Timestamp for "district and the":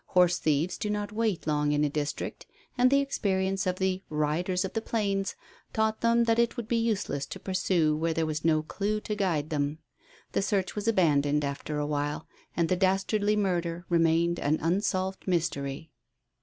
1.91-3.01